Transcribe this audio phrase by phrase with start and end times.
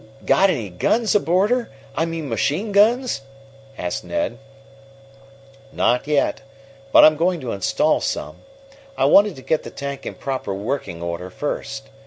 [0.25, 3.21] "Got any guns aboard her I mean machine guns?"
[3.77, 4.39] asked Ned.
[5.71, 6.41] "Not yet.
[6.91, 8.37] But I'm going to install some.
[8.97, 11.89] I wanted to get the tank in proper working order first.